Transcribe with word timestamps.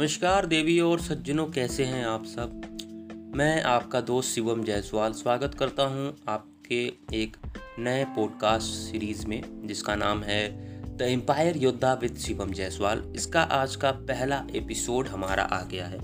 नमस्कार 0.00 0.46
देवी 0.46 0.78
और 0.80 1.00
सज्जनों, 1.00 1.44
कैसे 1.46 1.84
हैं 1.84 2.04
आप 2.04 2.24
सब? 2.24 3.32
मैं 3.36 3.62
आपका 3.62 4.00
दोस्त 4.00 4.28
शिवम 4.28 4.62
जायसवाल 4.64 5.12
स्वागत 5.12 5.54
करता 5.54 5.82
हूँ 5.84 6.14
आपके 6.28 6.78
एक 7.14 7.36
नए 7.78 8.04
पॉडकास्ट 8.16 8.66
सीरीज़ 8.66 9.26
में, 9.26 9.66
जिसका 9.66 9.94
नाम 9.94 10.22
है 10.22 10.96
द 10.96 11.02
एम्पायर 11.02 11.56
योद्धा 11.56 11.92
विद 11.94 12.16
शिवम 12.16 12.52
जायसवाल। 12.52 13.02
इसका 13.16 13.42
आज 13.42 13.76
का 13.76 13.90
पहला 13.90 14.42
एपिसोड 14.56 15.08
हमारा 15.08 15.42
आ 15.42 15.62
गया 15.62 15.86
है, 15.86 15.98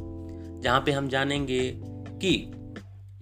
जहाँ 0.60 0.80
पे 0.80 0.92
हम 0.92 1.08
जानेंगे 1.08 1.60
कि 1.76 2.34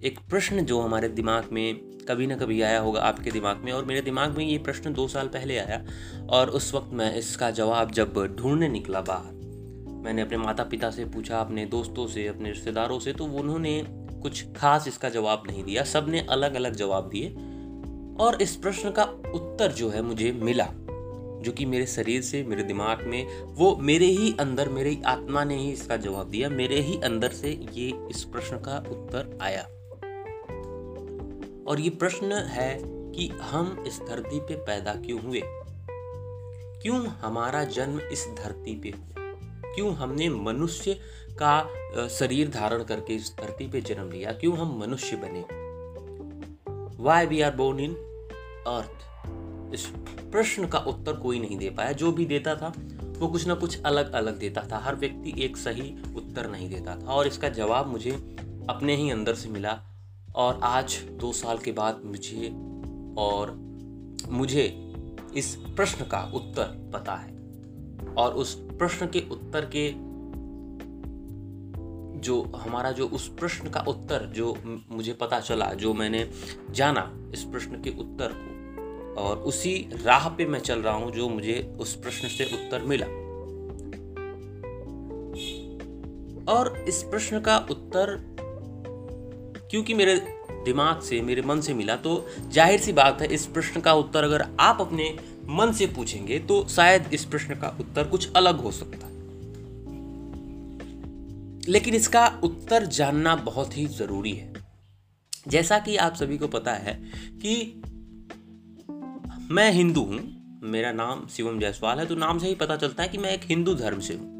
एक 0.03 0.19
प्रश्न 0.29 0.65
जो 0.65 0.81
हमारे 0.81 1.09
दिमाग 1.11 1.47
में 1.51 1.75
कभी 2.09 2.27
ना 2.27 2.35
कभी 2.37 2.61
आया 2.61 2.79
होगा 2.79 3.01
आपके 3.01 3.31
दिमाग 3.31 3.57
में, 3.57 3.71
और 3.71 3.85
मेरे 3.85 4.01
दिमाग 4.01 4.37
में 4.37 4.45
ये 4.45 4.57
प्रश्न 4.57 4.93
दो 4.93 5.07
साल 5.07 5.27
पहले 5.27 5.57
आया, 5.57 5.81
और 6.29 6.49
उस 6.49 6.73
वक्त 6.73 6.93
मैं 6.93 7.13
इसका 7.15 7.51
जवाब 7.51 7.91
जब 7.91 8.23
ढूँढने 8.37 8.69
निकला 8.69 9.01
बाहर। 9.01 9.34
मैंने 10.05 10.21
अपने 10.21 10.37
माता 10.37 10.63
पिता 10.63 10.89
से 10.91 11.05
पूछा, 11.05 11.39
अपने 11.39 11.65
दोस्तों 11.65 12.07
से, 12.07 12.27
अपने 12.27 12.49
रिश्तेदारों 12.49 12.99
से 12.99 13.13
तो 13.13 13.25
उन्होंने 13.25 13.83
कुछ 14.21 14.45
खास 14.55 14.87
इसका 14.87 15.09
जवाब 15.09 15.43
नहीं 15.47 15.63
दिया। 15.63 15.83
सबने 15.83 16.19
अलग 16.29 16.55
अलग 16.55 16.75
जवाब 16.75 17.09
दिए 17.09 17.29
और 18.23 18.41
इस 18.41 18.55
प्रश्न 18.55 18.91
का 18.91 19.03
उत्तर 19.35 19.71
जो 19.71 19.89
है 19.89 20.01
मुझे 20.01 20.31
मिला, 20.31 20.67
जो 21.35 21.51
कि 21.51 21.65
मेरे 21.65 21.85
शरीर 21.85 22.21
से, 22.21 22.43
मेरे 22.43 22.63
दिमाग 22.63 23.01
में, 23.01 23.43
वो 23.43 23.75
मेरे 23.75 24.05
ही 24.05 24.35
अंदर, 24.39 24.69
मेरी 24.69 25.01
आत्मा 25.05 25.43
ने 25.43 25.57
ही 25.57 25.71
इसका 25.71 25.97
जवाब 25.97 26.29
दिया। 26.29 26.49
मेरे 26.49 26.79
ही 26.81 27.01
अंदर 27.01 27.29
से 27.29 27.51
ये 27.73 28.07
इस 28.11 28.23
प्रश्न 28.23 28.57
का 28.57 28.77
उत्तर 28.77 29.37
आया। 29.41 29.63
और 31.67 31.79
ये 31.79 31.89
प्रश्न 31.89 32.31
है 32.31 32.79
कि 32.85 33.27
हम 33.27 33.83
इस 33.87 33.99
धरती 33.99 34.39
पे 34.39 34.55
पैदा 34.55 34.93
क्यों 34.93 35.21
हुए? 35.21 35.41
क्यों 36.81 37.05
हमारा 37.07 37.63
जन्म 37.63 37.99
इस 37.99 38.27
धरती 38.43 38.75
पे 38.75 38.89
हुआ? 38.89 39.24
क्यों 39.75 39.95
हमने 39.95 40.29
मनुष्य 40.29 40.99
का 41.41 41.69
शरीर 42.07 42.49
धारण 42.49 42.83
करके 42.83 43.13
इस 43.13 43.35
धरती 43.41 43.67
पे 43.67 43.81
जन्म 43.81 44.11
लिया? 44.11 44.31
क्यों 44.31 44.57
हम 44.57 44.79
मनुष्य 44.79 45.15
बने? 45.15 45.45
Why 47.03 47.25
we 47.25 47.41
are 47.41 47.55
born 47.55 47.79
in 47.79 47.93
earth 48.67 49.05
इस 49.73 49.85
प्रश्न 50.31 50.67
का 50.67 50.79
उत्तर 50.79 51.13
कोई 51.13 51.39
नहीं 51.39 51.57
दे 51.57 51.69
पाया। 51.69 51.91
जो 51.91 52.11
भी 52.11 52.25
देता 52.25 52.55
था, 52.55 52.73
वो 53.19 53.27
कुछ 53.27 53.47
ना 53.47 53.53
कुछ 53.53 53.81
अलग 53.81 54.13
अलग 54.13 54.39
देता 54.39 54.67
था। 54.71 54.77
हर 54.77 54.95
व्यक्ति 54.95 55.43
एक 55.43 55.57
सही 55.57 55.95
उत्तर 56.15 56.49
नहीं 56.49 56.69
देता 56.69 56.95
था। 56.95 57.05
और 57.05 57.27
इसका 57.27 57.49
जवाब 57.49 57.87
मुझे 57.87 58.11
अपने 58.69 58.95
ही 58.95 59.09
अंदर 59.09 59.35
से 59.35 59.49
मिला। 59.49 59.81
और 60.35 60.59
आज, 60.63 60.99
दो 61.11 61.33
साल 61.33 61.57
के 61.57 61.71
बाद 61.71 62.01
मुझे 62.05 62.49
और 63.17 63.55
मुझे 64.29 64.93
इस 65.35 65.55
प्रश्न 65.55 66.05
का 66.05 66.31
उत्तर 66.35 66.91
पता 66.93 67.15
है। 67.15 67.34
और 68.17 68.33
उस 68.33 68.53
प्रश्न 68.55 69.07
के 69.07 69.19
उत्तर 69.31 69.65
के 69.75 70.15
जो 72.19 72.41
हमारा 72.55 72.91
जो 72.91 73.07
उस 73.07 73.27
प्रश्न 73.27 73.69
का 73.69 73.79
उत्तर 73.79 74.25
जो 74.25 74.55
मुझे 74.91 75.13
पता 75.13 75.39
चला, 75.39 75.65
जो 75.73 75.93
मैंने 75.93 76.29
जाना 76.71 77.11
इस 77.33 77.43
प्रश्न 77.43 77.81
के 77.81 77.89
उत्तर 77.89 78.33
को, 78.35 79.21
और 79.21 79.37
उसी 79.37 79.89
राह 80.03 80.29
पे 80.29 80.45
मैं 80.45 80.59
चल 80.59 80.79
रहा 80.79 80.93
हूँ 80.93 81.11
जो 81.11 81.29
मुझे 81.29 81.75
उस 81.79 81.95
प्रश्न 81.95 82.27
से 82.27 82.43
उत्तर 82.43 82.81
मिला। 82.81 83.05
और 86.53 86.85
इस 86.87 87.03
प्रश्न 87.03 87.39
का 87.39 87.57
उत्तर, 87.71 88.17
क्योंकि 89.69 89.93
मेरे 89.93 90.34
दिमाग 90.65 91.01
से, 91.01 91.21
मेरे 91.21 91.41
मन 91.41 91.61
से 91.61 91.73
मिला। 91.73 91.95
तो 91.97 92.27
ज़ाहिर 92.43 92.79
सी 92.79 92.93
बात 92.93 93.21
है, 93.21 93.27
इस 93.27 93.45
प्रश्न 93.47 93.81
का 93.81 93.93
उत्तर 93.95 94.23
अगर 94.23 94.45
आप 94.59 94.81
अपने 94.81 95.15
मन 95.49 95.71
से 95.71 95.87
पूछेंगे 95.87 96.39
तो 96.41 96.65
शायद 96.69 97.09
इस 97.13 97.25
प्रश्न 97.25 97.55
का 97.55 97.75
उत्तर 97.79 98.07
कुछ 98.07 98.31
अलग 98.33 98.59
हो 98.59 98.71
सकता 98.73 99.07
है। 99.07 99.13
लेकिन 101.67 101.95
इसका 101.95 102.27
उत्तर 102.43 102.85
जानना 102.87 103.35
बहुत 103.35 103.77
ही 103.77 103.85
ज़रूरी 103.87 104.31
है। 104.31 104.53
जैसा 105.47 105.79
कि 105.79 105.95
आप 105.97 106.15
सभी 106.15 106.37
को 106.37 106.47
पता 106.49 106.71
है 106.73 106.93
कि 107.35 107.81
मैं 109.51 109.71
हिंदू 109.71 110.01
हूँ, 110.01 110.19
मेरा 110.65 110.91
नाम 110.93 111.25
शिवम 111.27 111.59
जायसवाल 111.59 111.99
है 111.99 112.05
तो 112.05 112.15
नाम 112.17 112.39
से 112.39 112.47
ही 112.47 112.55
पता 112.55 112.75
चलता 112.77 113.03
है 113.03 113.09
कि 113.09 113.17
मैं 113.17 113.31
एक 113.31 113.41
हिंदू 113.45 113.73
धर्म 113.75 113.99
से 113.99 114.13
हूँ। 114.13 114.34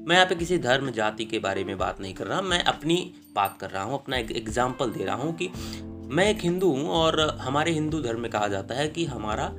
मैं 0.00 0.16
यहाँ 0.16 0.26
पे 0.26 0.34
किसी 0.34 0.58
धर्म, 0.58 0.90
जाति 0.90 1.24
के 1.24 1.38
बारे 1.38 1.64
में 1.64 1.78
बात 1.78 2.00
नहीं 2.00 2.14
कर 2.14 2.26
रहा। 2.26 2.40
मैं 2.40 2.62
अपनी 2.64 3.14
बात 3.34 3.58
कर 3.60 3.70
रहा 3.70 3.82
हूँ, 3.82 3.94
अपना 3.94 4.16
एक 4.16 4.30
एग्ज़ाम्पल 4.30 4.90
दे 4.90 5.04
रहा 5.04 5.14
हूँ 5.14 5.34
कि 5.34 5.50
मैं 6.14 6.30
एक 6.30 6.40
हिंदू 6.40 6.70
हूँ 6.70 6.88
और 6.88 7.20
हमारे 7.40 7.72
हिंदू 7.72 8.00
धर्म 8.00 8.20
में 8.20 8.30
कहा 8.30 8.48
जाता 8.48 8.74
है 8.74 8.88
कि 8.88 9.04
हमारा 9.04 9.50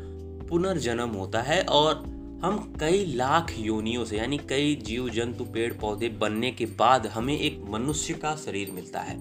पुनर्जन्म 0.50 1.10
होता 1.10 1.42
है 1.42 1.62
और 1.64 1.96
हम 2.44 2.74
कई 2.80 3.06
लाख 3.06 3.54
योनियों 3.58 4.06
से, 4.06 4.18
यानी 4.18 4.38
कई 4.38 4.76
जीव, 4.76 5.10
जंतु, 5.10 5.44
पेड़, 5.44 5.74
पौधे 5.74 6.10
बनने 6.10 6.52
के 6.52 6.66
बाद 6.66 7.08
हमें 7.08 7.38
एक 7.40 7.62
मनुष्य 7.70 8.14
का 8.14 8.36
शरीर 8.36 8.72
मिलता 8.72 9.00
है। 9.00 9.18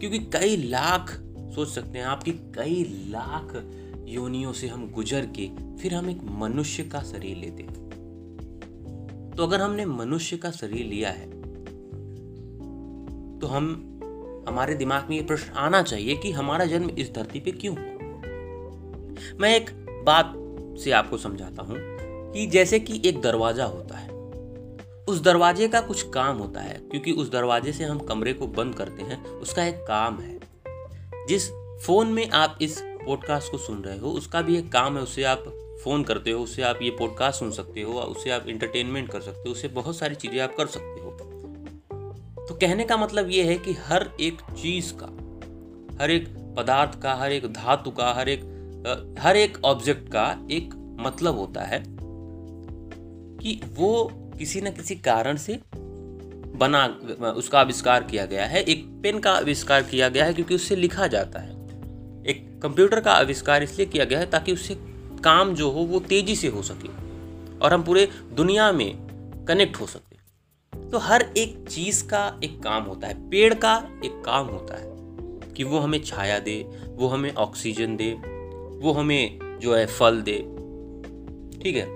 क्योंकि 0.00 0.18
कई 0.18 0.56
लाख, 0.56 1.10
सोच 1.54 1.68
सकते 1.68 1.98
हैं 1.98 2.06
आपकी 2.06 2.32
कई 2.32 3.06
लाख 3.08 3.52
योनियों 4.08 4.52
से 4.52 4.68
हम 4.68 4.90
गुजर 4.90 5.26
के 5.38 5.48
फिर 5.76 5.94
हम 5.94 6.10
एक 6.10 6.20
मनुष्य 6.24 6.82
का 6.84 7.02
शरीर 7.02 7.36
लेते 7.36 7.62
हैं। 7.62 7.83
तो 9.36 9.42
अगर 9.42 9.60
हमने 9.60 9.84
मनुष्य 9.84 10.36
का 10.36 10.50
शरीर 10.50 10.86
लिया 10.86 11.10
है 11.10 11.44
तो 13.38 13.46
हम, 13.46 13.90
हमारे 14.48 14.74
दिमाग 14.74 15.06
में 15.10 15.16
ये 15.16 15.22
प्रश्न 15.22 15.52
आना 15.52 15.82
चाहिए 15.82 16.16
कि 16.16 16.32
हमारा 16.32 16.64
जन्म 16.64 16.90
इस 16.90 17.12
धरती 17.14 17.40
पे 17.40 17.50
क्यों 17.50 17.76
हुआ? 17.76 17.94
मैं 19.40 19.56
एक 19.56 19.70
बात 20.06 20.32
से 20.78 20.90
आपको 20.90 21.16
समझाता 21.16 21.62
हूँ 21.62 21.76
कि 22.32 22.46
जैसे 22.46 22.80
कि 22.80 23.02
एक 23.04 23.20
दरवाज़ा 23.20 23.64
होता 23.64 23.96
है, 23.96 24.10
उस 25.04 25.20
दरवाजे 25.20 25.68
का 25.68 25.80
कुछ 25.80 26.10
काम 26.10 26.36
होता 26.36 26.60
है, 26.60 26.78
क्योंकि 26.90 27.12
उस 27.12 27.30
दरवाजे 27.30 27.72
से 27.72 27.84
हम 27.84 27.98
कमरे 27.98 28.32
को 28.32 28.46
बंद 28.46 28.74
करते 28.74 29.02
हैं, 29.02 29.24
उसका 29.26 29.64
एक 29.64 29.76
काम 29.76 30.18
है। 30.20 30.40
जिस 31.28 31.50
फ़ोन 31.86 32.06
में 32.06 32.30
आप 32.30 32.58
इस 32.62 32.80
पॉडकास्ट 32.82 33.50
को 33.50 33.58
सुन 33.58 33.82
रहे 33.82 33.98
हो, 33.98 34.10
उसका 34.10 34.42
भी 34.42 34.56
एक 34.56 34.72
काम 34.72 34.96
है, 34.96 35.02
उसे 35.02 35.24
आप 35.24 35.63
फ़ोन 35.82 36.02
करते 36.02 36.30
हो 36.30 36.42
उससे 36.42 36.62
आप 36.62 36.78
ये 36.82 36.90
पॉडकास्ट 36.90 37.38
सुन 37.38 37.50
सकते 37.50 37.82
हो 37.82 37.92
उससे 37.92 38.30
आप 38.30 38.46
इंटरटेनमेंट 38.48 39.10
कर 39.10 39.20
सकते 39.20 39.40
हो 39.40 39.52
उससे 39.52 39.68
बहुत 39.68 39.96
सारी 39.96 40.14
चीज़ें 40.14 40.40
आप 40.40 40.54
कर 40.56 40.66
सकते 40.66 41.00
हो। 41.00 41.10
तो 42.48 42.54
कहने 42.54 42.84
का 42.84 42.96
मतलब 42.96 43.30
ये 43.30 43.42
है 43.42 43.58
कि 43.58 43.72
हर 43.72 44.10
एक 44.20 44.40
चीज़ 44.40 44.92
का, 44.94 45.06
हर 46.02 46.10
एक 46.10 46.28
पदार्थ 46.56 47.00
का, 47.00 47.14
हर 47.14 47.32
एक 47.32 47.46
धातु 47.46 47.90
का, 47.90 48.12
हर 48.12 48.28
एक 48.28 49.16
हर 49.18 49.36
एक 49.36 49.58
ऑब्जेक्ट 49.64 50.08
का 50.08 50.46
एक 50.50 50.74
मतलब 51.00 51.38
होता 51.38 51.62
है 51.62 51.82
कि 53.38 53.60
वो 53.74 54.10
किसी 54.38 54.60
न 54.60 54.70
किसी 54.70 54.94
कारण 54.94 55.36
से 55.36 55.58
बना 56.56 56.86
उसका 57.32 57.60
आविष्कार 57.60 58.02
किया 58.02 58.26
गया 58.26 58.46
है, 58.46 58.62
एक 58.62 58.84
पेन 59.02 59.18
का 59.18 59.32
आविष्कार 59.32 59.82
किया 59.82 60.08
गया 60.08 60.24
है 60.24 60.34
क्योंकि 60.34 60.54
उससे 60.54 60.76
लिखा 60.76 61.06
जाता 61.06 61.40
है। 61.40 61.52
एक 62.26 62.60
कंप्यूटर 62.62 63.00
का 63.00 63.12
आविष्कार 63.12 63.62
इसलिए 63.62 63.86
किया 63.86 64.04
गया 64.04 64.18
है 64.18 64.30
ताकि 64.30 64.52
उससे 64.52 64.74
काम 65.24 65.54
जो 65.54 65.70
हो 65.70 65.80
वो 65.80 66.00
तेज़ी 66.00 66.36
से 66.36 66.48
हो 66.48 66.62
सके 66.62 66.88
और 67.58 67.72
हम 67.72 67.82
पूरे 67.82 68.08
दुनिया 68.32 68.72
में 68.72 69.44
कनेक्ट 69.48 69.80
हो 69.80 69.86
सके। 69.86 70.14
तो 70.90 70.98
हर 70.98 71.22
एक 71.36 71.64
चीज़ 71.68 72.04
का 72.04 72.40
एक 72.44 72.62
काम 72.62 72.82
होता 72.82 73.08
है, 73.08 73.28
पेड़ 73.30 73.54
का 73.54 73.74
एक 74.04 74.22
काम 74.24 74.46
होता 74.46 74.76
है 74.76 74.92
कि 75.54 75.64
वो 75.64 75.78
हमें 75.78 76.02
छाया 76.04 76.38
दे, 76.38 76.56
वो 76.88 77.08
हमें 77.08 77.34
ऑक्सीजन 77.34 77.96
दे, 77.96 78.12
वो 78.80 78.92
हमें 78.92 79.38
जो 79.62 79.74
है 79.74 79.86
फल 79.86 80.20
दे। 80.22 80.38
ठीक 81.62 81.76
है? 81.76 81.86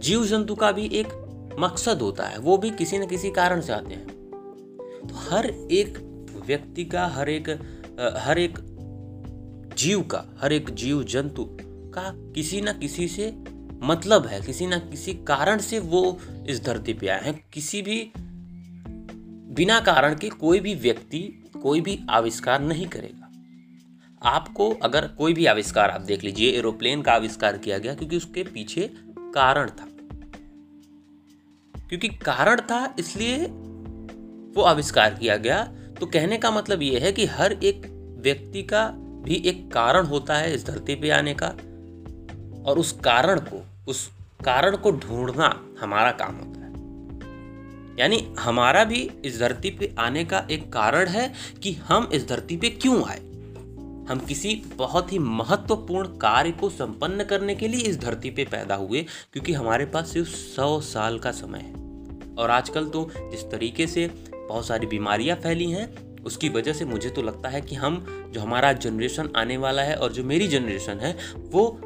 जीव 0.00 0.24
जंतु 0.24 0.54
का 0.54 0.72
भी 0.72 0.86
एक 0.86 1.08
मकसद 1.58 2.02
होता 2.02 2.24
है, 2.24 2.38
वो 2.38 2.56
भी 2.58 2.70
किसी 2.70 2.98
न 2.98 3.06
किसी 3.06 3.30
कारण 3.30 3.60
से 3.60 3.72
आते 3.72 3.94
हैं। 3.94 4.06
तो 5.08 5.14
हर 5.14 5.46
एक 5.70 5.98
व्यक्ति 6.46 6.84
का, 6.84 7.06
हर 7.06 7.28
एक 7.28 7.48
हर 8.16 8.38
एक 8.38 8.58
जीव 9.76 10.02
का, 10.02 10.24
हर 10.40 10.52
एक 10.52 10.70
जीव 10.70 11.02
जंतु 11.04 11.44
का 11.98 12.32
किसी 12.32 12.60
ना 12.60 12.72
किसी 12.72 13.08
से 13.08 13.34
मतलब 13.82 14.26
है, 14.26 14.40
किसी 14.40 14.66
ना 14.66 14.78
किसी 14.78 15.14
कारण 15.14 15.58
से 15.58 15.78
वो 15.78 16.20
इस 16.48 16.64
धरती 16.64 16.92
पे 16.92 17.08
आए 17.08 17.22
हैं। 17.22 17.44
किसी 17.52 17.82
भी 17.82 18.12
बिना 19.54 19.80
कारण 19.80 20.14
के 20.14 20.28
कोई 20.28 20.60
भी 20.60 20.74
व्यक्ति 20.74 21.50
कोई 21.62 21.80
भी 21.80 22.00
आविष्कार 22.10 22.60
नहीं 22.60 22.86
करेगा। 22.86 23.22
आपको 24.22 24.70
अगर 24.70 25.08
कोई 25.08 25.34
भी 25.34 25.46
आविष्कार, 25.46 25.90
आप 25.90 26.00
देख 26.00 26.24
लीजिए, 26.24 26.50
एरोप्लेन 26.50 27.02
का 27.02 27.12
आविष्कार 27.12 27.58
किया 27.58 27.78
गया 27.78 27.94
क्योंकि 27.94 28.16
उसके 28.16 28.42
पीछे 28.42 28.90
कारण 29.18 29.70
था। 29.70 29.88
क्योंकि 31.88 32.08
कारण 32.08 32.60
था, 32.60 32.96
इसलिए 32.98 33.36
वो 34.56 34.62
आविष्कार 34.62 35.14
किया 35.14 35.36
गया। 35.36 35.64
तो 36.00 36.06
कहने 36.06 36.38
का 36.38 36.50
मतलब 36.50 36.82
यह 36.82 37.00
है 37.02 37.12
कि 37.12 37.26
हर 37.26 37.52
एक 37.52 37.82
व्यक्ति 38.20 38.62
का 38.62 38.92
भी 38.96 39.34
एक 39.34 39.72
कारण 39.72 40.06
होता 40.06 40.36
है 40.36 40.54
इस 40.54 40.66
धरती 40.66 40.94
पे 40.94 41.10
आने 41.10 41.34
का। 41.34 41.56
और 42.66 42.78
उस 42.78 42.92
कारण 42.92 43.40
को, 43.40 43.66
उस 43.88 44.10
कारण 44.44 44.76
को 44.76 44.90
ढूंढना 44.90 45.66
हमारा 45.80 46.10
काम 46.10 46.34
होता 46.34 46.48
है। 46.48 46.66
यानी 47.98 48.34
हमारा 48.38 48.84
भी 48.84 49.10
इस 49.24 49.40
धरती 49.40 49.70
पे 49.70 49.94
आने 49.98 50.24
का 50.24 50.46
एक 50.50 50.72
कारण 50.72 51.08
है 51.08 51.32
कि 51.62 51.72
हम 51.72 52.10
इस 52.12 52.28
धरती 52.28 52.56
पे 52.56 52.70
क्यों 52.70 53.04
आए? 53.04 53.20
हम 54.10 54.22
किसी 54.28 54.62
बहुत 54.76 55.12
ही 55.12 55.18
महत्वपूर्ण 55.18 56.08
कार्य 56.08 56.50
को 56.50 56.70
संपन्न 56.70 57.24
करने 57.24 57.54
के 57.54 57.68
लिए 57.68 57.80
इस 57.80 57.98
धरती 57.98 58.30
पे 58.30 58.44
पैदा 58.44 58.74
हुए, 58.74 59.06
क्योंकि 59.32 59.52
हमारे 59.52 59.86
पास 59.86 60.08
सिर्फ़ 60.10 60.28
सौ 60.28 60.80
साल 60.80 61.18
का 61.18 61.32
समय 61.32 61.58
है। 61.58 61.74
और 62.34 62.50
आजकल 62.50 62.88
तो 62.88 63.10
जिस 63.16 63.50
तरीके 63.50 63.86
से 63.86 64.06
बहुत 64.48 64.66
सारी 64.66 64.86
बीमारियाँ 64.86 65.36
फैली 65.36 65.70
हैं, 65.70 66.16
उसकी 66.22 66.48
वजह 66.48 66.72
से 66.72 66.84
मुझे 66.84 67.10
तो 67.10 67.22
लगता 67.22 67.48
है 67.48 67.60
कि 67.60 67.74
हम, 67.74 68.06
जो 68.34 68.40
हमारा 68.40 68.72
जनरेशन 68.72 69.28
आने 69.36 69.56
वाला 69.56 69.82
है 69.82 69.96
और 69.96 70.12
जो 70.12 70.24
मेरी 70.24 70.48
जनरेशन 70.48 71.00
है, 71.00 71.16
वो 71.36 71.80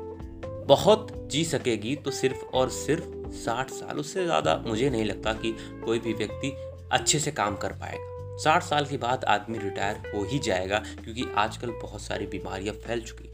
बहुत 0.71 1.07
जी 1.31 1.45
सकेगी 1.45 1.95
तो 1.97 2.11
सिर्फ़ 2.11 2.45
और 2.47 2.69
सिर्फ़ 2.71 3.05
साठ 3.35 3.71
साल, 3.71 3.99
उससे 3.99 4.25
ज़्यादा 4.25 4.57
मुझे 4.67 4.91
नहीं 4.91 5.05
लगता 5.05 5.33
कि 5.33 5.57
कोई 5.85 5.99
भी 5.99 6.13
व्यक्ति 6.15 6.53
अच्छे 6.93 7.19
से 7.19 7.31
काम 7.33 7.57
कर 7.57 7.73
पाएगा। 7.73 8.37
साठ 8.39 8.63
साल 8.63 8.87
के 8.87 8.97
बाद 8.97 9.25
आदमी 9.25 9.59
रिटायर 9.59 9.97
हो 10.15 10.25
ही 10.25 10.39
जाएगा, 10.39 10.79
क्योंकि 11.05 11.25
आजकल 11.37 11.71
बहुत 11.83 12.01
सारी 12.01 12.27
बीमारियाँ 12.27 12.75
फैल 12.77 13.01
चुकी 13.01 13.29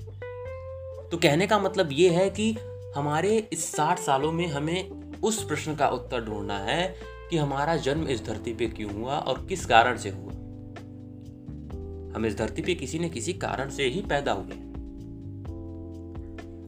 तो 1.11 1.17
कहने 1.17 1.47
का 1.47 1.59
मतलब 1.59 1.89
ये 1.93 2.09
है 2.11 2.29
कि 2.31 2.51
हमारे 2.97 3.37
इस 3.53 3.65
साठ 3.73 3.99
सालों 3.99 4.33
में 4.33 4.47
हमें 4.47 5.21
उस 5.21 5.43
प्रश्न 5.45 5.75
का 5.75 5.89
उत्तर 5.89 6.25
ढूंढना 6.25 6.59
है 6.59 6.95
कि 7.31 7.37
हमारा 7.37 7.77
जन्म 7.77 8.09
इस 8.09 8.25
धरती 8.27 8.53
पे 8.55 8.67
क्यों 8.69 8.93
हुआ 8.93 9.19
और 9.19 9.47
किस 9.49 9.67
कारण 9.67 9.97
से 9.97 10.11
हुआ। 10.11 10.33
हम 12.17 12.27
इस 12.27 12.37
धरती 12.39 12.63
पे 12.63 12.75
किसी 12.75 12.99
न 12.99 13.09
किसी 13.09 13.33
कारण 13.33 13.71
से 13.71 13.85
ही 13.85 14.03
पैदा 14.03 14.33
हुए 14.33 14.65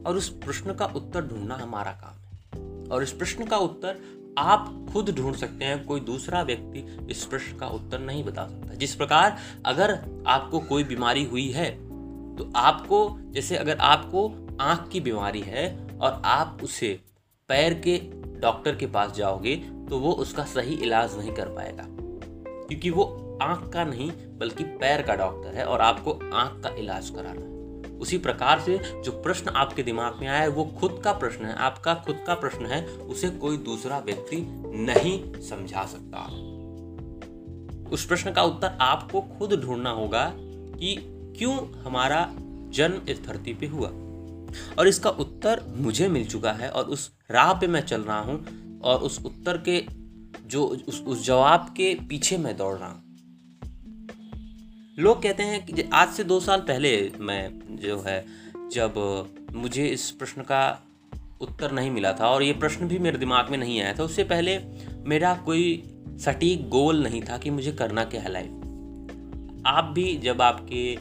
और 0.07 0.17
उस 0.17 0.29
प्रश्न 0.35 0.73
का 0.73 0.85
उत्तर 0.85 1.21
ढूंढना 1.21 1.55
हमारा 1.55 1.91
काम 1.93 2.15
है। 2.15 2.87
और 2.87 3.03
इस 3.03 3.11
प्रश्न 3.11 3.45
का 3.45 3.57
उत्तर 3.57 3.99
आप 4.37 4.87
खुद 4.93 5.09
ढूंढ 5.09 5.35
सकते 5.35 5.65
हैं, 5.65 5.85
कोई 5.85 5.99
दूसरा 5.99 6.41
व्यक्ति 6.41 7.07
इस 7.11 7.23
प्रश्न 7.25 7.57
का 7.57 7.67
उत्तर 7.67 7.99
नहीं 7.99 8.23
बता 8.23 8.47
सकता। 8.47 8.73
जिस 8.73 8.95
प्रकार 8.95 9.37
अगर 9.65 9.99
आपको 10.27 10.59
कोई 10.59 10.83
बीमारी 10.83 11.23
हुई 11.23 11.49
है 11.49 11.69
तो 12.37 12.51
आपको, 12.55 13.17
जैसे 13.21 13.55
अगर 13.55 13.77
आपको 13.77 14.27
आँख 14.61 14.87
की 14.89 14.99
बीमारी 14.99 15.41
है 15.41 15.97
और 16.01 16.21
आप 16.25 16.59
उसे 16.63 16.99
पैर 17.49 17.73
के 17.73 17.97
डॉक्टर 18.39 18.75
के 18.75 18.87
पास 18.87 19.11
जाओगे 19.11 19.55
तो 19.89 19.99
वो 19.99 20.11
उसका 20.13 20.43
सही 20.45 20.75
इलाज 20.75 21.17
नहीं 21.17 21.31
कर 21.31 21.47
पाएगा। 21.47 21.85
क्योंकि 21.87 22.89
वो 22.89 23.03
आँख 23.41 23.71
का 23.73 23.83
नहीं, 23.83 24.11
बल्कि 24.37 24.63
पैर 24.63 25.01
का 25.01 25.15
डॉक्टर 25.15 25.55
है 25.55 25.65
और 25.65 25.81
आपको 25.81 26.19
आँख 26.33 26.63
का 26.63 26.69
इलाज 26.69 27.09
कराना 27.09 27.41
है। 27.41 27.58
उसी 27.99 28.17
प्रकार 28.17 28.59
से 28.59 28.77
जो 29.05 29.11
प्रश्न 29.11 29.49
आपके 29.49 29.83
दिमाग 29.83 30.19
में 30.21 30.27
आया 30.27 30.39
है 30.39 30.47
वो 30.47 30.63
खुद 30.79 31.01
का 31.03 31.11
प्रश्न 31.13 31.45
है 31.45 31.55
आपका 31.55 31.93
खुद 31.93 32.23
का 32.27 32.33
प्रश्न 32.33 32.65
है 32.65 32.85
उसे 32.85 33.29
कोई 33.29 33.57
दूसरा 33.57 33.99
व्यक्ति 33.99 34.37
नहीं 34.85 35.41
समझा 35.41 35.85
सकता। 35.85 36.25
उस 37.91 38.05
प्रश्न 38.05 38.31
का 38.31 38.43
उत्तर 38.43 38.77
आपको 38.81 39.21
खुद 39.21 39.53
ढूंढना 39.53 39.89
होगा 39.89 40.31
कि 40.35 40.95
क्यों 41.37 41.81
हमारा 41.81 42.29
जन्म 42.73 43.01
इस 43.09 43.23
धरती 43.25 43.53
पे 43.53 43.67
हुआ। 43.67 43.89
और 44.79 44.87
इसका 44.87 45.09
उत्तर 45.09 45.63
मुझे 45.75 46.07
मिल 46.07 46.25
चुका 46.25 46.51
है 46.51 46.69
और 46.69 46.85
उस 46.85 47.11
राह 47.31 47.53
पे 47.53 47.67
मैं 47.67 47.81
चल 47.81 48.01
रहा 48.01 48.19
हूँ 48.19 48.79
और 48.83 48.99
उस 48.99 49.19
उत्तर 49.25 49.57
के 49.57 49.83
जो 50.47 50.63
उस, 50.63 51.03
उस 51.03 51.25
जवाब 51.25 51.73
के 51.77 51.93
पीछे 52.09 52.37
मैं 52.37 52.57
दौड़ 52.57 52.77
रहा 52.77 52.89
हूँ। 52.89 53.08
लोग 54.99 55.21
कहते 55.23 55.43
हैं 55.43 55.65
कि 55.65 55.83
आज 55.93 56.09
से 56.13 56.23
दो 56.23 56.39
साल 56.39 56.59
पहले 56.59 56.89
मैं 57.19 57.77
जो 57.81 57.99
है, 58.07 58.25
जब 58.71 58.93
मुझे 59.55 59.85
इस 59.87 60.09
प्रश्न 60.11 60.41
का 60.41 60.63
उत्तर 61.41 61.71
नहीं 61.71 61.91
मिला 61.91 62.11
था 62.13 62.29
और 62.29 62.43
ये 62.43 62.53
प्रश्न 62.53 62.87
भी 62.87 62.99
मेरे 62.99 63.17
दिमाग 63.17 63.49
में 63.51 63.57
नहीं 63.57 63.79
आया 63.81 63.93
था, 63.93 64.03
उससे 64.03 64.23
पहले 64.23 64.57
मेरा 65.05 65.33
कोई 65.45 65.71
सटीक 66.19 66.67
गोल 66.69 67.01
नहीं 67.03 67.21
था 67.21 67.37
कि 67.37 67.49
मुझे 67.49 67.71
करना 67.71 68.03
क्या 68.05 68.21
है 68.21 68.31
लाइफ 68.31 69.63
आप 69.67 69.91
भी 69.95 70.15
जब 70.17 70.41
आपके 70.41 70.97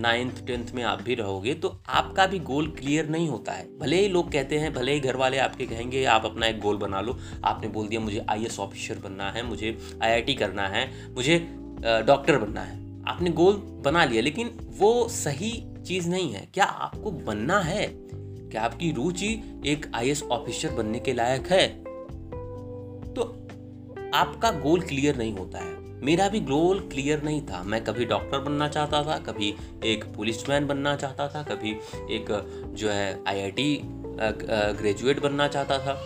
नाइन्थ 0.00 0.44
टेंथ 0.46 0.74
में 0.74 0.82
आप 0.82 1.02
भी 1.02 1.14
रहोगे 1.14 1.54
तो 1.54 1.76
आपका 1.88 2.26
भी 2.26 2.38
गोल 2.44 2.70
क्लियर 2.70 3.08
नहीं 3.08 3.28
होता 3.28 3.52
है। 3.52 3.66
भले 3.78 4.00
ही 4.00 4.08
लोग 4.08 4.32
कहते 4.32 4.58
हैं, 4.58 4.72
भले 4.74 4.92
ही 4.92 5.00
घर 5.00 5.16
वाले 5.16 5.38
आपके 5.38 5.66
कहेंगे, 5.66 6.04
आप 6.04 6.24
अपना 6.24 6.46
एक 6.46 6.60
गोल 6.60 6.76
बना 6.76 7.00
लो। 7.00 7.18
आपने 7.44 7.68
बोल 7.68 7.88
दिया, 7.88 8.00
मुझे 8.00 8.24
आई 8.28 8.46
ऑफिसर 8.60 8.98
बनना 8.98 9.30
है, 9.30 9.42
मुझे 9.42 9.76
आईआईटी 10.02 10.34
करना 10.34 10.66
है, 10.68 10.88
मुझे 11.14 11.38
डॉक्टर 11.82 12.38
बनना 12.38 12.60
है। 12.60 12.82
आपने 13.08 13.30
गोल 13.30 13.56
बना 13.84 14.04
लिया, 14.04 14.22
लेकिन 14.22 14.50
वो 14.78 15.08
सही 15.08 15.52
चीज़ 15.86 16.08
नहीं 16.08 16.32
है। 16.32 16.48
क्या 16.54 16.64
आपको 16.64 17.10
बनना 17.10 17.58
है? 17.60 17.86
क्या 17.90 18.62
आपकी 18.62 18.90
रुचि 18.92 19.28
एक 19.66 19.90
आई 19.94 20.14
ऑफिसर 20.32 20.70
बनने 20.70 20.98
के 20.98 21.12
लायक 21.12 21.46
है? 21.46 21.66
तो 23.14 23.22
आपका 24.14 24.50
गोल 24.52 24.80
क्लियर 24.80 25.16
नहीं 25.16 25.32
होता 25.32 25.58
है। 25.58 25.82
मेरा 26.04 26.28
भी 26.28 26.40
गोल 26.40 26.80
क्लियर 26.80 27.22
नहीं 27.22 27.40
था। 27.42 27.62
मैं 27.62 27.82
कभी 27.84 28.04
डॉक्टर 28.04 28.38
बनना 28.38 28.68
चाहता 28.68 29.02
था, 29.02 29.18
कभी 29.18 29.54
एक 29.84 30.04
पुलिसमैन 30.16 30.66
बनना 30.66 30.94
चाहता 30.96 31.28
था, 31.28 31.42
कभी 31.42 31.70
एक, 32.14 32.26
जो 32.74 32.90
है 32.90 33.22
आईआईटी 33.28 33.80
ग्रेजुएट 34.78 35.20
बनना 35.22 35.48
चाहता 35.48 35.78
था 35.78 36.00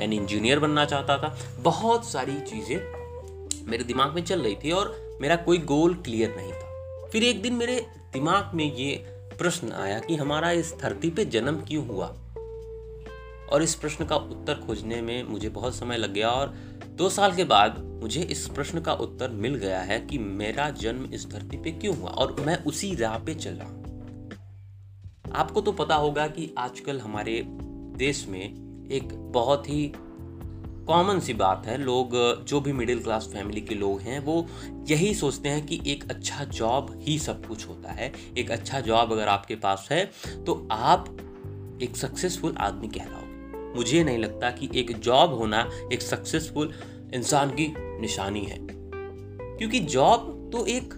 एन 0.00 0.12
इंजीनियर 0.12 0.58
बनना 0.58 0.84
चाहता 0.84 1.18
था। 1.18 1.36
बहुत 1.60 2.04
सारी 2.04 2.40
चीज़ें 2.40 2.76
मेरे 3.68 3.84
दिमाग 3.84 4.14
में 4.14 4.24
चल 4.24 4.40
रही 4.40 4.54
थी 4.54 4.70
और 4.70 5.05
मेरा 5.20 5.36
कोई 5.36 5.58
गोल 5.58 5.94
क्लियर 5.94 6.36
नहीं 6.36 6.52
था। 6.52 6.66
फिर 7.06 7.24
एक 7.24 7.42
दिन 7.42 7.52
मेरे 7.54 7.86
दिमाग 8.12 8.50
में 8.54 8.76
ये 8.76 9.04
प्रश्न 9.38 9.72
आया 9.72 9.98
कि 9.98 10.16
हमारा 10.16 10.50
इस 10.50 10.74
धरती 10.80 11.10
पे 11.10 11.24
जन्म 11.24 11.56
क्यों 11.56 11.86
हुआ? 11.86 12.06
और 13.52 13.62
इस 13.62 13.74
प्रश्न 13.74 14.06
का 14.06 14.16
उत्तर 14.16 14.54
खोजने 14.54 15.02
में 15.02 15.22
मुझे 15.22 15.48
बहुत 15.48 15.74
समय 15.74 15.96
लग 15.96 16.12
गया 16.12 16.30
और 16.30 16.48
दो 16.88 17.08
साल 17.08 17.34
के 17.34 17.44
बाद 17.44 17.78
मुझे 18.02 18.22
इस 18.22 18.48
प्रश्न 18.48 18.80
का 18.80 18.92
उत्तर 18.92 19.28
मिल 19.28 19.54
गया 19.54 19.80
है 19.80 20.00
कि 20.00 20.18
मेरा 20.18 20.70
जन्म 20.70 21.04
इस 21.04 21.30
धरती 21.30 21.56
पे 21.56 21.70
क्यों 21.70 21.96
हुआ 21.96 22.10
और 22.10 22.36
मैं 22.40 22.64
उसी 22.64 22.94
राह 22.94 23.18
पे 23.18 23.34
चल 23.34 23.50
रहा 23.50 23.76
आपको 25.34 25.60
तो 25.60 25.72
पता 25.72 25.94
होगा 25.94 26.26
कि 26.26 26.54
आजकल 26.58 27.00
हमारे 27.00 27.44
देश 27.96 28.26
में 28.28 28.44
एक 28.90 29.08
बहुत 29.32 29.68
ही 29.68 29.92
कॉमन 30.86 31.20
सी 31.20 31.34
बात 31.34 31.66
है, 31.66 31.76
लोग, 31.78 32.10
जो 32.44 32.60
भी 32.60 32.72
मिडिल 32.72 33.02
क्लास 33.02 33.28
फैमिली 33.32 33.60
के 33.60 33.74
लोग 33.74 34.00
हैं, 34.00 34.18
वो 34.18 34.46
यही 34.88 35.14
सोचते 35.14 35.48
हैं 35.48 35.66
कि 35.66 35.80
एक 35.86 36.10
अच्छा 36.10 36.44
जॉब 36.44 36.92
ही 37.02 37.18
सब 37.18 37.46
कुछ 37.46 37.68
होता 37.68 37.92
है। 37.92 38.12
एक 38.38 38.50
अच्छा 38.50 38.80
जॉब 38.80 39.12
अगर 39.12 39.28
आपके 39.28 39.54
पास 39.56 39.88
है 39.92 40.10
तो 40.46 40.68
आप 40.70 41.16
एक 41.82 41.96
सक्सेसफुल 41.96 42.56
आदमी 42.56 42.88
कहलाओगे। 42.88 43.74
मुझे 43.76 44.04
नहीं 44.04 44.18
लगता 44.18 44.50
कि 44.50 44.68
एक 44.74 44.98
जॉब 44.98 45.34
होना 45.34 45.70
एक 45.92 46.02
सक्सेसफुल 46.02 46.72
इंसान 47.14 47.50
की 47.50 47.74
निशानी 47.78 48.44
है। 48.44 48.58
क्योंकि 48.62 49.80
जॉब 49.80 50.50
तो 50.52 50.66
एक 50.66 50.94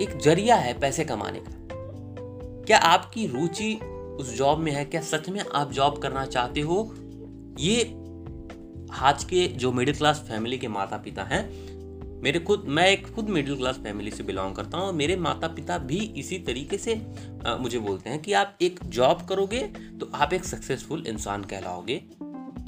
एक 0.00 0.18
ज़रिया 0.18 0.56
है 0.56 0.78
पैसे 0.80 1.04
कमाने 1.04 1.38
का। 1.38 2.64
क्या 2.66 2.78
आपकी 2.78 3.26
रुचि 3.26 3.74
उस 4.20 4.36
जॉब 4.36 4.58
में 4.58 4.72
है? 4.72 4.84
क्या 4.84 5.00
सच 5.00 5.28
में 5.28 5.40
आप 5.54 5.72
जॉब 5.72 5.98
करना 5.98 6.24
चाहते 6.26 6.60
हो? 6.60 6.94
ये 7.58 8.01
आज 8.92 9.24
के 9.24 9.46
जो 9.48 9.72
मिडिल 9.72 9.94
क्लास 9.94 10.18
फैमिली 10.28 10.58
के 10.58 10.68
माता 10.68 10.96
पिता 10.96 11.22
हैं 11.22 11.42
मेरे 12.22 12.40
खुद 12.40 12.64
मैं 12.68 12.86
एक 12.88 13.06
खुद 13.14 13.28
मिडिल 13.28 13.56
क्लास 13.56 13.76
फैमिली 13.76 14.10
से 14.10 14.22
बिलोंग 14.22 14.54
करता 14.54 14.78
हूँ 14.78 14.86
और 14.86 14.92
मेरे 14.92 15.16
माता 15.16 15.48
पिता 15.48 15.78
भी 15.78 15.98
इसी 16.16 16.38
तरीके 16.38 16.78
से 16.78 16.94
आ, 17.46 17.56
मुझे 17.56 17.78
बोलते 17.78 18.10
हैं 18.10 18.18
कि 18.22 18.32
आप 18.32 18.58
एक 18.62 18.80
जॉब 18.84 19.26
करोगे 19.28 19.60
तो 20.00 20.10
आप 20.14 20.32
एक 20.32 20.44
सक्सेसफुल 20.44 21.06
इंसान 21.06 21.44
कहलाओगे। 21.44 21.96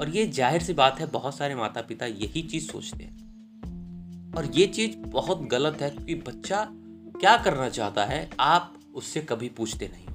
और 0.01 0.09
ये 0.09 0.27
ज़ाहिर 0.27 0.63
सी 0.63 0.73
बात 0.73 1.01
है 1.01 1.07
बहुत 1.07 1.37
सारे 1.37 1.55
माता 1.55 1.81
पिता 1.81 2.07
यही 2.07 2.43
चीज़ 2.43 2.71
सोचते 2.71 3.05
हैं। 3.05 4.33
और 4.37 4.51
ये 4.55 4.67
चीज़ 4.67 4.97
बहुत 4.97 5.47
गलत 5.49 5.83
है 5.83 5.91
क्योंकि 5.91 6.15
बच्चा 6.15 6.67
क्या 7.21 7.37
करना 7.37 7.69
चाहता 7.69 8.05
है 8.05 8.29
आप 8.41 8.75
उससे 8.95 9.21
कभी 9.21 9.49
पूछते 9.49 9.91
नहीं 9.95 10.07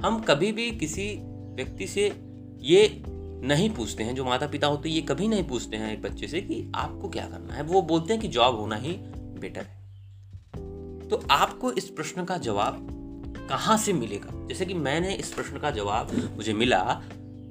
हम 0.00 0.20
कभी 0.20 0.52
भी 0.52 0.70
किसी 0.70 1.08
व्यक्ति 1.54 1.86
से 1.86 2.06
ये 2.62 3.02
नहीं 3.42 3.70
पूछते 3.70 4.02
हैं, 4.02 4.14
जो 4.14 4.24
माता 4.24 4.46
पिता 4.46 4.66
होते 4.66 4.88
हैं, 4.88 4.96
ये 4.96 5.02
कभी 5.02 5.28
नहीं 5.28 5.44
पूछते 5.44 5.76
हैं 5.76 5.92
एक 5.92 6.02
बच्चे 6.02 6.28
से 6.28 6.40
कि 6.40 6.72
आपको 6.74 7.08
क्या 7.08 7.28
करना 7.28 7.54
है। 7.54 7.62
वो 7.62 7.82
बोलते 7.82 8.12
हैं 8.12 8.22
कि 8.22 8.28
जॉब 8.28 8.56
होना 8.56 8.76
ही 8.76 8.92
बेटर 9.40 9.60
है। 9.60 9.78
तो 11.08 11.22
आपको 11.30 11.72
इस 11.72 11.84
प्रश्न 11.84 12.24
का 12.24 12.36
जवाब 12.36 12.86
कहाँ 13.50 13.76
से 13.78 13.92
मिलेगा? 13.92 14.46
जैसे 14.46 14.66
कि 14.66 14.74
मैंने 14.74 15.14
इस 15.14 15.32
प्रश्न 15.32 15.58
का 15.58 15.70
जवाब 15.70 16.12
मुझे 16.36 16.52
मिला 16.52 16.82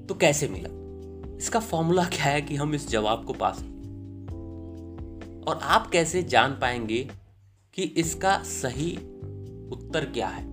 तो 0.09 0.15
कैसे 0.15 0.47
मिला? 0.47 0.69
इसका 1.37 1.59
फॉर्मूला 1.59 2.05
क्या 2.05 2.23
है 2.23 2.41
कि 2.41 2.55
हम 2.55 2.75
इस 2.75 2.89
जवाब 2.89 3.25
को 3.25 3.33
पा 3.33 3.51
सकें 3.51 3.77
और 5.47 5.59
आप 5.63 5.89
कैसे 5.89 6.23
जान 6.23 6.51
पाएँगे 6.51 7.09
कि 7.73 7.83
इसका 7.83 8.37
सही 8.37 8.95
उत्तर 9.71 10.05
क्या 10.05 10.27
है? 10.27 10.43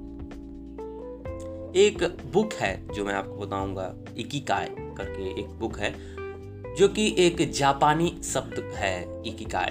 एक 1.77 2.05
बुक 2.33 2.53
है 2.53 2.95
जो 2.95 3.05
मैं 3.05 3.15
आपको 3.15 3.37
बताऊँगा 3.37 3.95
इकिकाय 4.17 4.86
करके 4.97 5.41
एक 5.41 5.49
बुक 5.49 5.79
है, 5.79 5.93
जो 6.75 6.89
कि 6.89 7.15
एक 7.19 7.51
जापानी 7.51 8.21
शब्द 8.25 8.73
है 8.75 9.23
इकिकाय 9.27 9.71